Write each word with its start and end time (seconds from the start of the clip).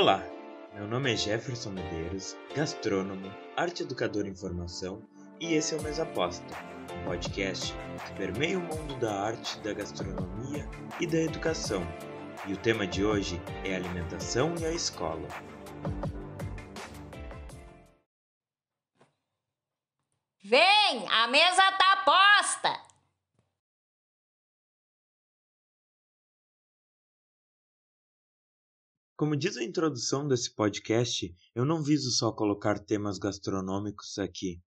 Olá, 0.00 0.24
meu 0.74 0.86
nome 0.86 1.12
é 1.12 1.16
Jefferson 1.16 1.70
Medeiros, 1.70 2.36
gastrônomo, 2.54 3.34
arte 3.56 3.82
educador 3.82 4.28
em 4.28 4.32
formação 4.32 5.02
e 5.40 5.54
esse 5.54 5.74
é 5.74 5.76
o 5.76 5.82
Mesa 5.82 6.04
Aposta, 6.04 6.54
um 6.94 7.04
podcast 7.04 7.74
que 8.06 8.12
permeia 8.12 8.60
o 8.60 8.62
mundo 8.62 8.94
da 9.00 9.12
arte, 9.12 9.58
da 9.58 9.72
gastronomia 9.72 10.70
e 11.00 11.06
da 11.08 11.18
educação. 11.18 11.82
E 12.46 12.52
o 12.52 12.56
tema 12.56 12.86
de 12.86 13.04
hoje 13.04 13.42
é 13.64 13.74
alimentação 13.74 14.54
e 14.60 14.66
a 14.66 14.70
escola. 14.70 15.26
Vem, 20.44 21.08
a 21.10 21.26
mesa 21.26 21.67
Como 29.18 29.36
diz 29.36 29.56
a 29.56 29.64
introdução 29.64 30.28
desse 30.28 30.54
podcast, 30.54 31.34
eu 31.52 31.64
não 31.64 31.82
viso 31.82 32.08
só 32.12 32.30
colocar 32.30 32.78
temas 32.78 33.18
gastronômicos 33.18 34.16
aqui. 34.16 34.62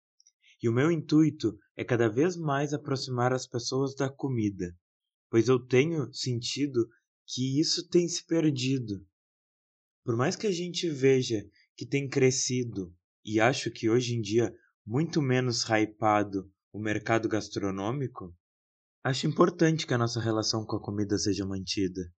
E 0.61 0.69
o 0.69 0.73
meu 0.73 0.91
intuito 0.91 1.57
é 1.77 1.85
cada 1.85 2.09
vez 2.09 2.37
mais 2.37 2.75
aproximar 2.75 3.33
as 3.33 3.47
pessoas 3.47 3.95
da 3.95 4.11
comida, 4.11 4.77
pois 5.31 5.47
eu 5.47 5.65
tenho 5.65 6.13
sentido 6.13 6.89
que 7.29 7.61
isso 7.61 7.89
tem 7.89 8.09
se 8.09 8.27
perdido. 8.27 9.07
Por 10.05 10.17
mais 10.17 10.35
que 10.35 10.49
a 10.49 10.53
gente 10.53 10.91
veja 10.91 11.49
que 11.77 11.87
tem 11.87 12.09
crescido, 12.09 12.93
e 13.25 13.39
acho 13.39 13.71
que 13.71 13.89
hoje 13.89 14.17
em 14.17 14.21
dia 14.21 14.53
muito 14.85 15.23
menos 15.23 15.63
hypado 15.63 16.53
o 16.73 16.81
mercado 16.81 17.29
gastronômico, 17.29 18.37
acho 19.05 19.29
importante 19.29 19.87
que 19.87 19.95
a 19.95 19.99
nossa 19.99 20.19
relação 20.19 20.67
com 20.67 20.75
a 20.75 20.83
comida 20.83 21.17
seja 21.19 21.47
mantida. 21.47 22.13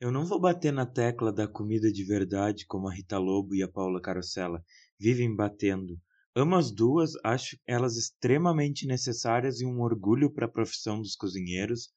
Eu 0.00 0.12
não 0.12 0.24
vou 0.24 0.38
bater 0.38 0.72
na 0.72 0.86
tecla 0.86 1.32
da 1.32 1.48
comida 1.48 1.90
de 1.90 2.04
verdade 2.04 2.64
como 2.66 2.88
a 2.88 2.94
Rita 2.94 3.18
Lobo 3.18 3.52
e 3.56 3.64
a 3.64 3.68
Paula 3.68 4.00
Carosella 4.00 4.64
vivem 4.96 5.34
batendo. 5.34 6.00
Amo 6.36 6.54
as 6.54 6.70
duas, 6.70 7.14
acho 7.24 7.58
elas 7.66 7.96
extremamente 7.96 8.86
necessárias 8.86 9.60
e 9.60 9.66
um 9.66 9.80
orgulho 9.80 10.32
para 10.32 10.46
a 10.46 10.50
profissão 10.50 11.02
dos 11.02 11.16
cozinheiros. 11.16 11.92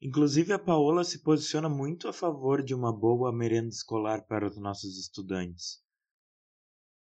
Inclusive, 0.00 0.52
a 0.52 0.58
Paola 0.58 1.04
se 1.04 1.22
posiciona 1.22 1.68
muito 1.68 2.08
a 2.08 2.12
favor 2.12 2.60
de 2.60 2.74
uma 2.74 2.92
boa 2.92 3.32
merenda 3.32 3.68
escolar 3.68 4.26
para 4.26 4.48
os 4.48 4.56
nossos 4.56 4.98
estudantes. 4.98 5.80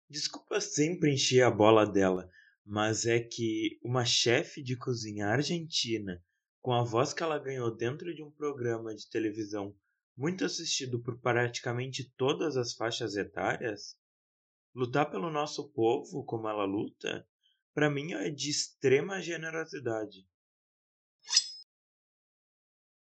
Desculpa 0.10 0.60
sempre 0.60 1.14
encher 1.14 1.44
a 1.44 1.50
bola 1.50 1.86
dela, 1.86 2.30
mas 2.66 3.06
é 3.06 3.22
que 3.22 3.80
uma 3.82 4.04
chefe 4.04 4.62
de 4.62 4.76
cozinha 4.76 5.28
argentina 5.28 6.22
com 6.62 6.74
a 6.74 6.84
voz 6.84 7.14
que 7.14 7.24
ela 7.24 7.40
ganhou 7.40 7.76
dentro 7.76 8.14
de 8.14 8.24
um 8.24 8.32
programa 8.32 8.94
de 8.94 9.10
televisão 9.10 9.76
muito 10.16 10.46
assistido 10.46 11.02
por 11.02 11.20
praticamente 11.20 12.14
todas 12.16 12.56
as 12.56 12.74
faixas 12.74 13.16
etárias, 13.16 13.98
lutar 14.74 15.10
pelo 15.10 15.32
nosso 15.32 15.72
povo 15.72 16.24
como 16.24 16.48
ela 16.48 16.66
luta, 16.66 17.28
para 17.74 17.90
mim 17.90 18.14
é 18.14 18.30
de 18.30 18.50
extrema 18.50 19.22
generosidade. 19.22 20.28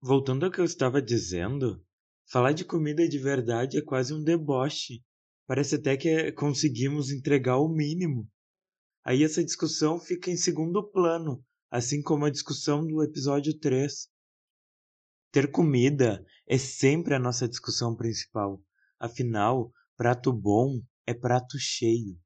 Voltando 0.02 0.45
ao 0.45 0.52
que 0.52 0.61
eu 0.61 0.66
estava 0.66 1.02
dizendo, 1.02 1.83
falar 2.31 2.53
de 2.53 2.64
comida 2.64 3.08
de 3.08 3.17
verdade 3.17 3.77
é 3.77 3.81
quase 3.81 4.14
um 4.14 4.23
deboche. 4.23 5.03
Parece 5.47 5.75
até 5.75 5.97
que 5.97 6.31
conseguimos 6.33 7.09
entregar 7.09 7.58
o 7.58 7.67
mínimo. 7.67 8.30
Aí 9.03 9.23
essa 9.23 9.44
discussão 9.44 10.00
fica 10.00 10.30
em 10.30 10.38
segundo 10.38 10.88
plano, 10.89 11.44
assim 11.70 12.02
como 12.02 12.25
a 12.25 12.30
discussão 12.30 12.86
do 12.86 13.03
episódio 13.03 13.58
3. 13.58 14.09
Ter 15.31 15.52
comida 15.52 16.26
é 16.48 16.58
sempre 16.58 17.14
a 17.14 17.20
nossa 17.20 17.48
discussão 17.48 17.95
principal. 17.95 18.64
Afinal, 18.99 19.71
prato 19.95 20.33
bom 20.33 20.82
é 21.05 21.14
prato 21.14 21.58
cheio. 21.60 22.20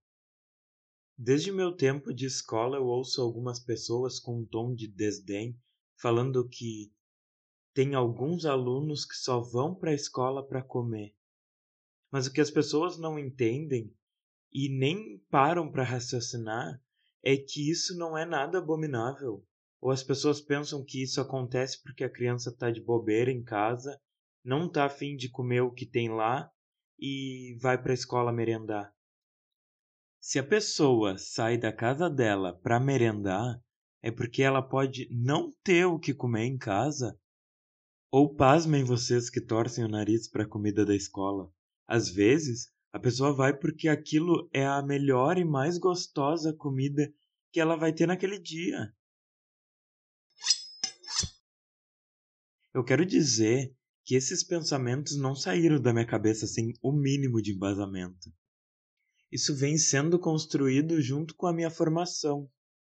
Desde 1.17 1.51
meu 1.51 1.75
tempo 1.75 2.13
de 2.13 2.25
escola 2.25 2.77
eu 2.77 2.85
ouço 2.85 3.21
algumas 3.21 3.59
pessoas 3.59 4.19
com 4.19 4.39
um 4.39 4.45
tom 4.45 4.73
de 4.73 4.87
desdém 4.87 5.59
falando 6.01 6.47
que 6.47 6.91
tem 7.73 7.95
alguns 7.95 8.45
alunos 8.45 9.05
que 9.05 9.15
só 9.15 9.39
vão 9.39 9.75
para 9.75 9.91
a 9.91 9.95
escola 9.95 10.45
para 10.45 10.63
comer. 10.63 11.15
Mas 12.11 12.27
o 12.27 12.31
que 12.31 12.41
as 12.41 12.51
pessoas 12.51 12.97
não 12.97 13.19
entendem 13.19 13.93
e 14.51 14.69
nem 14.69 15.17
param 15.29 15.71
para 15.71 15.83
raciocinar 15.83 16.81
é 17.23 17.37
que 17.37 17.71
isso 17.71 17.97
não 17.97 18.17
é 18.17 18.25
nada 18.25 18.57
abominável. 18.57 19.45
Ou 19.81 19.91
as 19.91 20.03
pessoas 20.03 20.41
pensam 20.41 20.83
que 20.83 21.01
isso 21.01 21.21
acontece 21.21 21.81
porque 21.81 22.03
a 22.03 22.09
criança 22.09 22.49
está 22.49 22.69
de 22.69 22.81
bobeira 22.81 23.31
em 23.31 23.43
casa, 23.43 23.99
não 24.43 24.67
está 24.67 24.85
afim 24.85 25.15
de 25.15 25.29
comer 25.29 25.61
o 25.61 25.71
que 25.71 25.85
tem 25.85 26.09
lá 26.09 26.49
e 26.99 27.57
vai 27.61 27.81
para 27.81 27.91
a 27.91 27.95
escola 27.95 28.31
merendar. 28.31 28.93
Se 30.21 30.39
a 30.39 30.43
pessoa 30.43 31.17
sai 31.17 31.57
da 31.57 31.71
casa 31.73 32.09
dela 32.09 32.57
para 32.61 32.79
merendar, 32.79 33.59
é 34.01 34.11
porque 34.11 34.41
ela 34.41 34.61
pode 34.61 35.07
não 35.11 35.51
ter 35.63 35.85
o 35.85 35.99
que 35.99 36.13
comer 36.13 36.45
em 36.45 36.57
casa. 36.57 37.17
Ou 38.11 38.35
pasmem 38.35 38.83
vocês 38.83 39.29
que 39.29 39.41
torcem 39.41 39.83
o 39.83 39.89
nariz 39.89 40.29
para 40.29 40.43
a 40.43 40.47
comida 40.47 40.85
da 40.85 40.95
escola. 40.95 41.51
Às 41.87 42.09
vezes, 42.09 42.72
a 42.93 42.99
pessoa 42.99 43.33
vai 43.33 43.57
porque 43.57 43.89
aquilo 43.89 44.47
é 44.53 44.63
a 44.63 44.83
melhor 44.83 45.39
e 45.39 45.43
mais 45.43 45.79
gostosa 45.79 46.53
comida 46.53 47.11
que 47.51 47.59
ela 47.59 47.75
vai 47.75 47.91
ter 47.91 48.05
naquele 48.05 48.37
dia. 48.37 48.93
Eu 52.71 52.83
quero 52.83 53.03
dizer 53.03 53.75
que 54.05 54.13
esses 54.13 54.43
pensamentos 54.43 55.17
não 55.17 55.35
saíram 55.35 55.81
da 55.81 55.91
minha 55.91 56.05
cabeça 56.05 56.45
sem 56.45 56.73
o 56.83 56.91
mínimo 56.91 57.41
de 57.41 57.51
embasamento. 57.51 58.31
Isso 59.31 59.55
vem 59.55 59.75
sendo 59.75 60.19
construído 60.19 61.01
junto 61.01 61.35
com 61.35 61.47
a 61.47 61.53
minha 61.53 61.71
formação. 61.71 62.47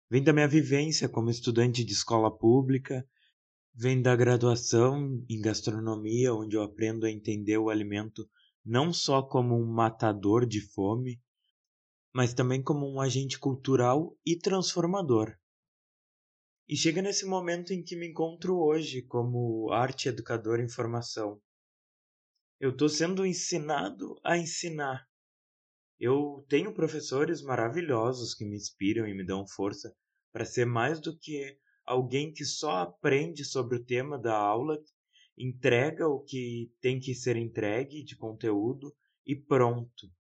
Vem 0.10 0.24
da 0.24 0.34
minha 0.34 0.48
vivência 0.48 1.08
como 1.08 1.30
estudante 1.30 1.84
de 1.84 1.94
escola 1.94 2.36
pública, 2.36 3.08
vem 3.76 4.02
da 4.02 4.16
graduação 4.16 5.24
em 5.30 5.40
gastronomia, 5.40 6.34
onde 6.34 6.56
eu 6.56 6.64
aprendo 6.64 7.06
a 7.06 7.12
entender 7.12 7.58
o 7.60 7.70
alimento 7.70 8.28
não 8.66 8.94
só 8.94 9.22
como 9.22 9.56
um 9.56 9.66
matador 9.66 10.46
de 10.46 10.62
fome, 10.62 11.22
mas 12.14 12.34
também 12.34 12.62
como 12.62 12.88
um 12.88 13.02
agente 13.02 13.40
cultural 13.40 14.16
e 14.26 14.38
transformador. 14.38 15.36
E 16.68 16.78
chega 16.78 17.02
nesse 17.02 17.26
momento 17.26 17.74
em 17.74 17.84
que 17.84 17.96
me 17.96 18.08
encontro 18.08 18.58
hoje 18.58 19.02
como 19.02 19.72
arte 19.72 20.08
educador 20.08 20.60
em 20.60 20.70
formação. 20.70 21.42
Eu 22.60 22.70
estou 22.70 22.88
sendo 22.88 23.26
ensinado 23.26 24.16
a 24.24 24.38
ensinar. 24.38 25.06
Eu 26.00 26.46
tenho 26.48 26.74
professores 26.74 27.42
maravilhosos 27.42 28.34
que 28.34 28.46
me 28.46 28.56
inspiram 28.56 29.08
e 29.08 29.14
me 29.14 29.26
dão 29.26 29.46
força 29.46 29.94
para 30.32 30.46
ser 30.46 30.66
mais 30.66 31.02
do 31.02 31.18
que 31.18 31.58
alguém 31.86 32.32
que 32.32 32.46
só 32.46 32.78
aprende 32.78 33.44
sobre 33.44 33.78
o 33.78 33.84
tema 33.84 34.18
da 34.18 34.36
aula 34.36 34.82
entrega 35.38 36.08
o 36.08 36.20
que 36.20 36.72
tem 36.80 37.00
que 37.00 37.14
ser 37.14 37.36
entregue 37.36 38.04
de 38.04 38.16
conteúdo 38.16 38.96
e 39.26 39.36
pronto. 39.36 40.12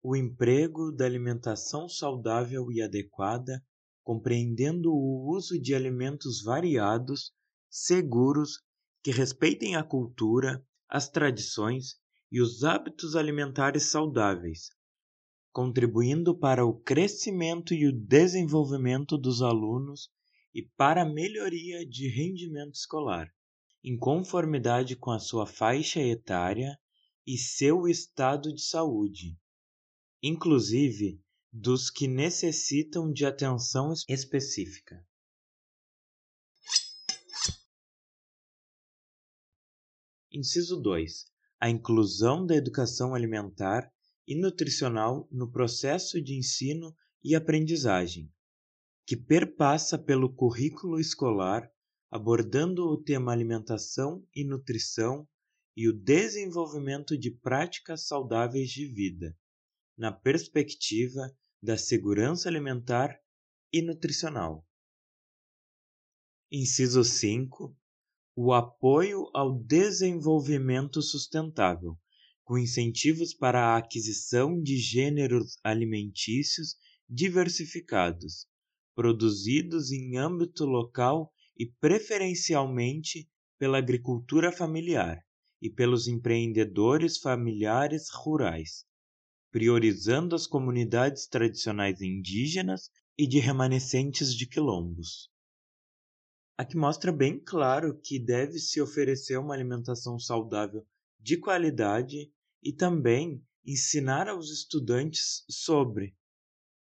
o 0.05 0.17
emprego 0.17 0.91
da 0.91 1.05
alimentação 1.05 1.87
saudável 1.87 2.69
e 2.69 2.81
adequada, 2.81 3.63
compreendendo 4.03 4.91
o 4.91 5.33
uso 5.33 5.57
de 5.57 5.73
alimentos 5.73 6.43
variados, 6.43 7.31
seguros, 7.69 8.59
que 9.01 9.11
respeitem 9.11 9.77
a 9.77 9.83
cultura, 9.83 10.61
as 10.89 11.07
tradições 11.07 11.95
e 12.29 12.41
os 12.41 12.65
hábitos 12.65 13.15
alimentares 13.15 13.83
saudáveis, 13.83 14.71
contribuindo 15.53 16.37
para 16.37 16.65
o 16.65 16.73
crescimento 16.81 17.73
e 17.73 17.87
o 17.87 17.97
desenvolvimento 17.97 19.17
dos 19.17 19.41
alunos 19.41 20.09
e 20.53 20.63
para 20.75 21.03
a 21.03 21.09
melhoria 21.09 21.85
de 21.87 22.09
rendimento 22.09 22.73
escolar, 22.73 23.29
em 23.81 23.97
conformidade 23.97 24.97
com 24.97 25.11
a 25.11 25.19
sua 25.19 25.47
faixa 25.47 26.01
etária 26.01 26.77
e 27.25 27.37
seu 27.37 27.87
estado 27.87 28.53
de 28.53 28.61
saúde, 28.61 29.37
inclusive 30.25 31.21
dos 31.51 31.89
que 31.89 32.07
necessitam 32.07 33.11
de 33.11 33.25
atenção 33.25 33.91
específica. 34.07 35.05
Inciso 40.31 40.81
2. 40.81 41.25
A 41.59 41.69
inclusão 41.69 42.45
da 42.45 42.55
educação 42.55 43.13
alimentar 43.13 43.91
e 44.25 44.33
nutricional 44.33 45.27
no 45.29 45.51
processo 45.51 46.21
de 46.21 46.35
ensino 46.35 46.95
e 47.21 47.35
aprendizagem, 47.35 48.31
que 49.05 49.17
perpassa 49.17 49.99
pelo 49.99 50.33
currículo 50.33 51.01
escolar, 51.01 51.69
abordando 52.09 52.85
o 52.85 53.03
tema 53.03 53.33
alimentação 53.33 54.25
e 54.33 54.45
nutrição 54.45 55.27
e 55.75 55.89
o 55.89 55.93
desenvolvimento 55.93 57.17
de 57.17 57.29
práticas 57.29 58.07
saudáveis 58.07 58.69
de 58.69 58.87
vida, 58.87 59.37
na 59.97 60.11
perspectiva 60.11 61.31
da 61.61 61.77
segurança 61.77 62.49
alimentar 62.49 63.17
e 63.71 63.81
nutricional. 63.81 64.67
Inciso 66.51 67.03
5. 67.03 67.75
O 68.35 68.53
apoio 68.53 69.29
ao 69.33 69.57
desenvolvimento 69.59 71.01
sustentável, 71.01 71.97
com 72.43 72.57
incentivos 72.57 73.33
para 73.33 73.59
a 73.59 73.77
aquisição 73.77 74.61
de 74.61 74.77
gêneros 74.77 75.57
alimentícios 75.63 76.75
diversificados, 77.09 78.47
produzidos 78.95 79.91
em 79.91 80.17
âmbito 80.17 80.65
local 80.65 81.31
e 81.57 81.65
preferencialmente 81.79 83.29
pela 83.57 83.77
agricultura 83.77 84.51
familiar 84.51 85.23
e 85.61 85.69
pelos 85.69 86.07
empreendedores 86.07 87.17
familiares 87.17 88.09
rurais, 88.11 88.85
priorizando 89.53 90.35
as 90.35 90.47
comunidades 90.47 91.27
tradicionais 91.27 92.01
indígenas 92.01 92.89
e 93.15 93.27
de 93.27 93.37
remanescentes 93.37 94.33
de 94.33 94.47
quilombos. 94.47 95.29
Aqui 96.57 96.75
mostra 96.75 97.11
bem 97.11 97.39
claro 97.39 97.95
que 98.01 98.17
deve 98.17 98.57
se 98.57 98.81
oferecer 98.81 99.37
uma 99.37 99.53
alimentação 99.53 100.17
saudável 100.17 100.83
de 101.19 101.37
qualidade 101.37 102.33
e 102.63 102.73
também 102.73 103.45
ensinar 103.63 104.27
aos 104.27 104.49
estudantes 104.49 105.45
sobre. 105.47 106.15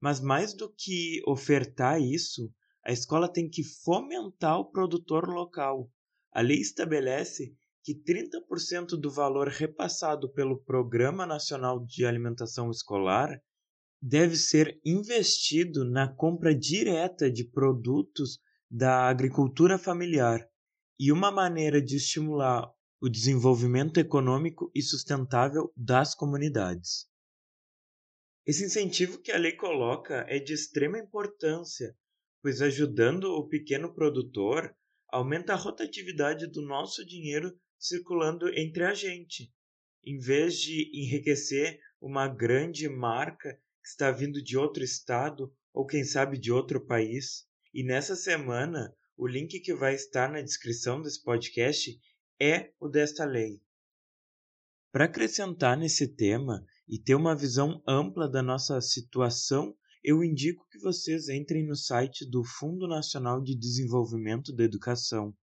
Mas 0.01 0.21
mais 0.21 0.55
do 0.55 0.73
que 0.73 1.21
ofertar 1.27 2.01
isso, 2.01 2.55
a 2.85 2.93
escola 2.93 3.29
tem 3.29 3.51
que 3.51 3.65
fomentar 3.65 4.61
o 4.61 4.71
produtor 4.71 5.29
local. 5.29 5.91
A 6.31 6.41
lei 6.41 6.61
estabelece 6.61 7.57
que 7.85 7.95
30% 7.95 8.91
do 8.99 9.11
valor 9.11 9.49
repassado 9.49 10.33
pelo 10.33 10.63
Programa 10.63 11.27
Nacional 11.27 11.85
de 11.85 12.07
Alimentação 12.07 12.71
Escolar 12.71 13.41
deve 14.01 14.37
ser 14.37 14.81
investido 14.85 15.85
na 15.85 16.13
compra 16.13 16.55
direta 16.55 17.31
de 17.31 17.45
produtos 17.45 18.39
da 18.71 19.09
agricultura 19.09 19.79
familiar. 19.79 20.49
E 20.99 21.11
uma 21.11 21.31
maneira 21.31 21.83
de 21.83 21.97
estimular 21.97 22.71
o 23.01 23.09
desenvolvimento 23.09 23.99
econômico 23.99 24.71
e 24.75 24.81
sustentável 24.81 25.73
das 25.77 26.15
comunidades. 26.15 27.09
Esse 28.47 28.65
incentivo 28.65 29.21
que 29.21 29.33
a 29.33 29.39
lei 29.39 29.53
coloca 29.53 30.25
é 30.29 30.39
de 30.39 30.53
extrema 30.53 30.99
importância, 30.99 31.97
pois 32.41 32.63
ajudando 32.63 33.25
o 33.25 33.49
pequeno 33.49 33.93
produtor, 33.93 34.73
aumenta 35.09 35.53
a 35.53 35.57
rotatividade 35.57 36.47
do 36.47 36.63
nosso 36.63 37.05
dinheiro 37.05 37.53
circulando 37.83 38.49
entre 38.57 38.85
a 38.85 38.95
gente, 38.95 39.53
em 40.05 40.17
vez 40.17 40.57
de 40.61 40.89
enriquecer 40.95 41.81
uma 42.01 42.29
grande 42.29 42.89
marca 42.89 43.59
que 43.83 43.89
está 43.89 44.13
vindo 44.13 44.41
de 44.41 44.57
outro 44.57 44.85
estado 44.85 45.53
ou 45.75 45.85
quem 45.85 46.05
sabe 46.05 46.39
de 46.39 46.53
outro 46.53 46.87
país. 46.87 47.45
E 47.75 47.83
nessa 47.83 48.15
semana, 48.15 48.95
o 49.17 49.27
link 49.27 49.59
que 49.59 49.75
vai 49.75 49.97
estar 49.97 50.31
na 50.31 50.41
descrição 50.41 51.03
desse 51.03 51.21
podcast 51.25 51.99
é 52.41 52.73
o 52.79 52.89
desta 52.89 53.25
lei. 53.25 53.61
Para 54.93 55.07
acrescentar 55.07 55.77
nesse 55.77 56.07
tema 56.07 56.65
e 56.89 57.01
ter 57.01 57.17
uma 57.17 57.35
visão 57.35 57.83
ampla 57.85 58.29
da 58.29 58.43
nossa 58.43 58.81
situação, 58.81 59.77
eu 60.05 60.23
indico 60.23 60.69
que 60.71 60.79
vocês 60.79 61.29
entrem 61.29 61.67
no 61.67 61.75
site 61.75 62.29
do 62.29 62.45
Fundo 62.45 62.87
Nacional 62.87 63.43
de 63.43 63.57
Desenvolvimento 63.57 64.55
da 64.55 64.63
Educação. 64.63 65.35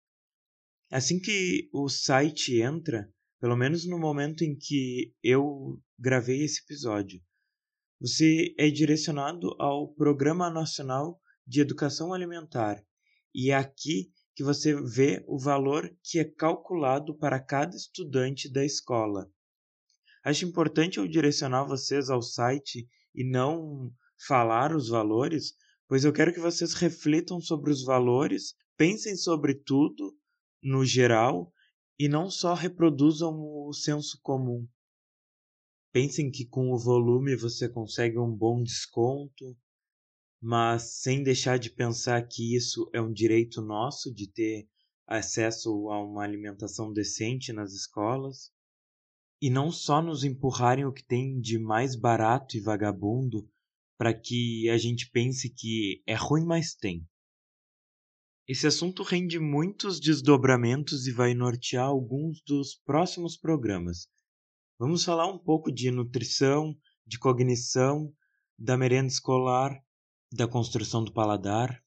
Assim 0.92 1.20
que 1.20 1.70
o 1.72 1.88
site 1.88 2.60
entra, 2.62 3.08
pelo 3.40 3.56
menos 3.56 3.86
no 3.86 4.00
momento 4.00 4.44
em 4.44 4.58
que 4.58 5.14
eu 5.22 5.80
gravei 6.00 6.44
esse 6.44 6.62
episódio, 6.64 7.22
você 8.02 8.56
é 8.58 8.72
direcionado 8.72 9.56
ao 9.60 9.94
Programa 9.94 10.50
Nacional 10.50 11.22
de 11.46 11.62
Educação 11.62 12.12
Alimentar 12.12 12.84
e 13.36 13.52
é 13.52 13.56
aqui 13.56 14.12
que 14.34 14.44
você 14.44 14.74
vê 14.82 15.24
o 15.28 15.38
valor 15.38 15.96
que 16.02 16.18
é 16.18 16.24
calculado 16.24 17.16
para 17.16 17.40
cada 17.40 17.76
estudante 17.76 18.52
da 18.52 18.66
escola. 18.66 19.32
Acho 20.24 20.46
importante 20.46 20.98
eu 20.98 21.08
direcionar 21.08 21.66
vocês 21.66 22.10
ao 22.10 22.24
site 22.24 22.90
e 23.14 23.24
não 23.24 23.94
falar 24.28 24.76
os 24.76 24.90
valores, 24.90 25.54
pois 25.88 26.04
eu 26.04 26.12
quero 26.12 26.34
que 26.34 26.40
vocês 26.40 26.74
reflitam 26.74 27.40
sobre 27.40 27.70
os 27.70 27.84
valores, 27.84 28.56
pensem 28.76 29.16
sobre 29.16 29.54
tudo 29.54 30.18
no 30.62 30.86
geral 30.86 31.54
e 31.98 32.08
não 32.08 32.30
só 32.30 32.54
reproduzam 32.54 33.34
o 33.38 33.74
senso 33.74 34.20
comum. 34.22 34.68
Pensem 35.92 36.30
que 36.30 36.46
com 36.46 36.72
o 36.72 36.78
volume 36.78 37.36
você 37.36 37.68
consegue 37.68 38.18
um 38.18 38.32
bom 38.32 38.62
desconto, 38.62 39.58
mas 40.42 41.02
sem 41.02 41.24
deixar 41.24 41.58
de 41.58 41.70
pensar 41.70 42.22
que 42.28 42.56
isso 42.56 42.90
é 42.94 43.02
um 43.02 43.12
direito 43.12 43.62
nosso 43.62 44.14
de 44.14 44.32
ter 44.32 44.70
acesso 45.08 45.90
a 45.90 46.04
uma 46.04 46.24
alimentação 46.24 46.94
decente 46.94 47.52
nas 47.52 47.74
escolas 47.74 48.52
e 49.42 49.50
não 49.50 49.72
só 49.72 50.02
nos 50.02 50.24
empurrarem 50.24 50.86
o 50.86 50.94
que 50.94 51.04
tem 51.04 51.40
de 51.40 51.58
mais 51.58 51.96
barato 51.96 52.56
e 52.56 52.62
vagabundo 52.62 53.50
para 53.98 54.14
que 54.14 54.70
a 54.70 54.78
gente 54.78 55.10
pense 55.10 55.50
que 55.50 56.04
é 56.06 56.14
ruim, 56.14 56.46
mas 56.46 56.76
tem. 56.76 57.06
Esse 58.52 58.66
assunto 58.66 59.04
rende 59.04 59.38
muitos 59.38 60.00
desdobramentos 60.00 61.06
e 61.06 61.12
vai 61.12 61.36
nortear 61.36 61.86
alguns 61.86 62.42
dos 62.42 62.74
próximos 62.84 63.38
programas. 63.38 64.08
Vamos 64.80 65.04
falar 65.04 65.28
um 65.28 65.38
pouco 65.38 65.72
de 65.72 65.92
nutrição, 65.92 66.76
de 67.06 67.20
cognição, 67.20 68.12
da 68.58 68.76
merenda 68.76 69.06
escolar 69.06 69.80
da 70.34 70.48
construção 70.48 71.04
do 71.04 71.14
paladar. 71.14 71.80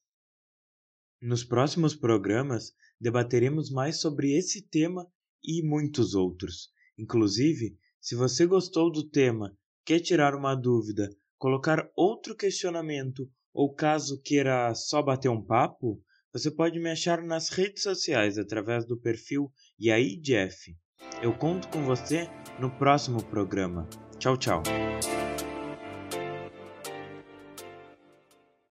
Nos 1.21 1.43
próximos 1.43 1.93
programas 1.93 2.71
debateremos 2.97 3.69
mais 3.69 3.99
sobre 3.99 4.31
esse 4.31 4.61
tema 4.65 5.05
e 5.43 5.61
muitos 5.67 6.15
outros. 6.15 6.69
Inclusive, 6.97 7.77
se 7.99 8.15
você 8.15 8.45
gostou 8.45 8.89
do 8.89 9.09
tema, 9.09 9.53
quer 9.83 9.99
tirar 9.99 10.33
uma 10.33 10.55
dúvida, 10.55 11.09
colocar 11.37 11.91
outro 11.93 12.33
questionamento 12.33 13.29
ou 13.53 13.75
caso 13.75 14.21
queira 14.21 14.73
só 14.73 15.01
bater 15.01 15.27
um 15.27 15.43
papo, 15.43 16.01
você 16.33 16.49
pode 16.49 16.79
me 16.79 16.89
achar 16.89 17.21
nas 17.21 17.49
redes 17.49 17.83
sociais 17.83 18.37
através 18.37 18.85
do 18.85 18.97
perfil 18.97 19.51
Yai 19.79 20.17
Jeff. 20.21 20.75
Eu 21.21 21.31
conto 21.31 21.67
com 21.67 21.83
você 21.83 22.27
no 22.59 22.71
próximo 22.71 23.23
programa. 23.23 23.87
Tchau, 24.17 24.35
tchau. 24.35 24.63